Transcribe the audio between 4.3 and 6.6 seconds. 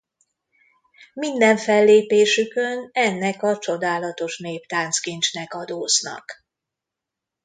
néptánc kincsnek adóznak.